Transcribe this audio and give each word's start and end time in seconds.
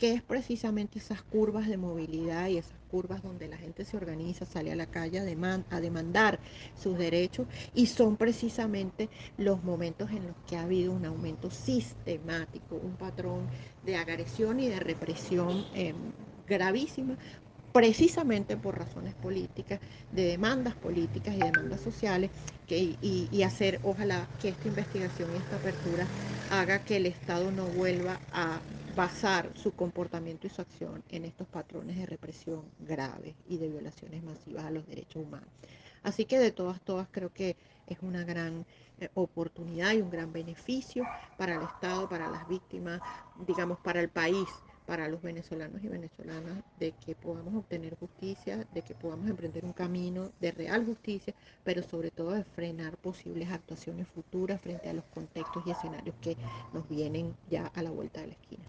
que 0.00 0.14
es 0.14 0.22
precisamente 0.22 0.98
esas 0.98 1.20
curvas 1.20 1.68
de 1.68 1.76
movilidad 1.76 2.48
y 2.48 2.56
esas 2.56 2.72
curvas 2.90 3.22
donde 3.22 3.48
la 3.48 3.58
gente 3.58 3.84
se 3.84 3.98
organiza, 3.98 4.46
sale 4.46 4.72
a 4.72 4.74
la 4.74 4.86
calle 4.86 5.20
a, 5.20 5.80
demandar 5.80 6.40
sus 6.74 6.96
derechos 6.96 7.46
y 7.74 7.84
son 7.84 8.16
precisamente 8.16 9.10
los 9.36 9.62
momentos 9.62 10.10
en 10.10 10.26
los 10.26 10.36
que 10.48 10.56
ha 10.56 10.62
habido 10.62 10.92
un 10.92 11.04
aumento 11.04 11.50
sistemático, 11.50 12.76
un 12.76 12.96
patrón 12.96 13.46
de 13.84 13.96
agresión 13.96 14.58
y 14.58 14.68
de 14.68 14.80
represión 14.80 15.66
eh, 15.74 15.92
gravísima 16.48 17.18
precisamente 17.70 18.56
por 18.56 18.78
razones 18.78 19.14
políticas, 19.14 19.80
de 20.10 20.24
demandas 20.24 20.74
políticas 20.74 21.36
y 21.36 21.38
demandas 21.38 21.80
sociales, 21.80 22.30
que, 22.66 22.96
y, 23.00 23.28
y, 23.30 23.42
hacer, 23.42 23.78
ojalá, 23.84 24.26
que 24.40 24.48
esta 24.48 24.66
investigación 24.66 25.30
y 25.32 25.36
esta 25.36 25.56
apertura 25.56 26.04
haga 26.50 26.80
que 26.84 26.96
el 26.96 27.06
Estado 27.06 27.52
no 27.52 27.66
vuelva 27.66 28.18
a 28.32 28.58
basar 28.96 29.50
su 29.54 29.72
comportamiento 29.72 30.46
y 30.46 30.50
su 30.50 30.60
acción 30.60 31.02
en 31.10 31.24
estos 31.24 31.46
patrones 31.48 31.96
de 31.96 32.06
represión 32.06 32.62
graves 32.80 33.34
y 33.48 33.58
de 33.58 33.68
violaciones 33.68 34.22
masivas 34.22 34.64
a 34.64 34.70
los 34.70 34.86
derechos 34.86 35.22
humanos. 35.24 35.48
Así 36.02 36.24
que 36.24 36.38
de 36.38 36.50
todas, 36.50 36.80
todas 36.80 37.08
creo 37.10 37.32
que 37.32 37.56
es 37.86 37.98
una 38.02 38.24
gran 38.24 38.64
eh, 39.00 39.08
oportunidad 39.14 39.92
y 39.92 40.00
un 40.00 40.10
gran 40.10 40.32
beneficio 40.32 41.04
para 41.36 41.56
el 41.56 41.62
Estado, 41.62 42.08
para 42.08 42.30
las 42.30 42.48
víctimas, 42.48 43.00
digamos, 43.46 43.78
para 43.78 44.00
el 44.00 44.08
país, 44.08 44.48
para 44.86 45.08
los 45.08 45.22
venezolanos 45.22 45.82
y 45.84 45.88
venezolanas, 45.88 46.64
de 46.78 46.92
que 46.92 47.14
podamos 47.14 47.54
obtener 47.54 47.96
justicia, 47.96 48.66
de 48.72 48.82
que 48.82 48.94
podamos 48.94 49.28
emprender 49.28 49.64
un 49.64 49.72
camino 49.72 50.32
de 50.40 50.52
real 50.52 50.84
justicia, 50.84 51.34
pero 51.64 51.82
sobre 51.82 52.10
todo 52.10 52.32
de 52.32 52.44
frenar 52.44 52.96
posibles 52.96 53.50
actuaciones 53.50 54.08
futuras 54.08 54.60
frente 54.60 54.88
a 54.88 54.94
los 54.94 55.04
contextos 55.04 55.62
y 55.66 55.70
escenarios 55.70 56.16
que 56.20 56.36
nos 56.72 56.88
vienen 56.88 57.36
ya 57.48 57.66
a 57.66 57.82
la 57.82 57.90
vuelta 57.90 58.20
de 58.20 58.28
la 58.28 58.32
esquina. 58.32 58.64